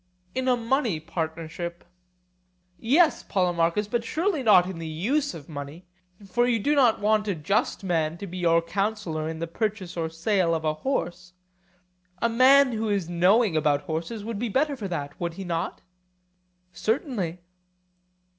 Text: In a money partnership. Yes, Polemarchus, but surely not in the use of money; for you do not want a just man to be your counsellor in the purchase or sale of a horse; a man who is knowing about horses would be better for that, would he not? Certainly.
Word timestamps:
In 0.33 0.47
a 0.47 0.57
money 0.57 0.99
partnership. 0.99 1.83
Yes, 2.79 3.21
Polemarchus, 3.21 3.87
but 3.87 4.03
surely 4.03 4.41
not 4.41 4.67
in 4.67 4.79
the 4.79 4.87
use 4.87 5.35
of 5.35 5.47
money; 5.47 5.85
for 6.27 6.47
you 6.47 6.57
do 6.57 6.73
not 6.73 6.99
want 6.99 7.27
a 7.27 7.35
just 7.35 7.83
man 7.83 8.17
to 8.17 8.25
be 8.25 8.39
your 8.39 8.63
counsellor 8.63 9.29
in 9.29 9.37
the 9.37 9.45
purchase 9.45 9.95
or 9.95 10.09
sale 10.09 10.55
of 10.55 10.65
a 10.65 10.73
horse; 10.73 11.33
a 12.19 12.29
man 12.29 12.71
who 12.71 12.89
is 12.89 13.09
knowing 13.09 13.55
about 13.55 13.81
horses 13.81 14.25
would 14.25 14.39
be 14.39 14.49
better 14.49 14.75
for 14.75 14.87
that, 14.87 15.13
would 15.21 15.35
he 15.35 15.43
not? 15.43 15.81
Certainly. 16.73 17.37